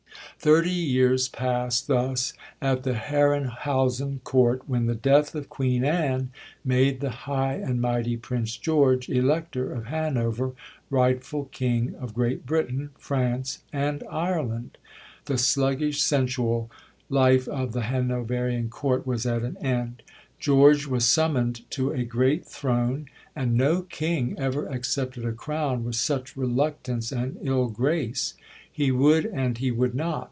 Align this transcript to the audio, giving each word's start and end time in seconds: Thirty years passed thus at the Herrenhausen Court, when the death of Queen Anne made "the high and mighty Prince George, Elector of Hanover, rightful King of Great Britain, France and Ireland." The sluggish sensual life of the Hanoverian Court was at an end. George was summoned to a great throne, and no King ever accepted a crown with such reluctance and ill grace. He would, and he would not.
Thirty 0.43 0.71
years 0.71 1.27
passed 1.27 1.85
thus 1.85 2.33
at 2.63 2.81
the 2.81 2.95
Herrenhausen 2.95 4.21
Court, 4.23 4.67
when 4.67 4.87
the 4.87 4.95
death 4.95 5.35
of 5.35 5.49
Queen 5.49 5.85
Anne 5.85 6.31
made 6.65 6.99
"the 6.99 7.11
high 7.11 7.53
and 7.53 7.79
mighty 7.79 8.17
Prince 8.17 8.57
George, 8.57 9.07
Elector 9.07 9.71
of 9.71 9.85
Hanover, 9.85 10.53
rightful 10.89 11.45
King 11.51 11.93
of 11.99 12.15
Great 12.15 12.47
Britain, 12.47 12.89
France 12.97 13.59
and 13.71 14.01
Ireland." 14.09 14.79
The 15.25 15.37
sluggish 15.37 16.01
sensual 16.01 16.71
life 17.07 17.47
of 17.47 17.73
the 17.73 17.83
Hanoverian 17.83 18.69
Court 18.69 19.05
was 19.05 19.27
at 19.27 19.43
an 19.43 19.57
end. 19.57 20.01
George 20.39 20.87
was 20.87 21.05
summoned 21.05 21.69
to 21.69 21.91
a 21.91 22.03
great 22.03 22.47
throne, 22.47 23.05
and 23.35 23.53
no 23.53 23.83
King 23.83 24.33
ever 24.39 24.65
accepted 24.65 25.23
a 25.23 25.33
crown 25.33 25.83
with 25.83 25.97
such 25.97 26.35
reluctance 26.35 27.11
and 27.11 27.37
ill 27.43 27.67
grace. 27.67 28.33
He 28.73 28.91
would, 28.91 29.27
and 29.27 29.59
he 29.59 29.69
would 29.69 29.93
not. 29.93 30.19